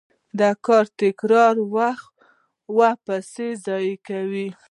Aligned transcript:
د 0.39 0.41
کار 0.65 0.85
تکرار 1.01 1.55
وخت 1.75 2.13
او 2.69 2.79
پیسې 3.05 3.47
ضایع 3.65 3.95
کوي. 4.07 4.47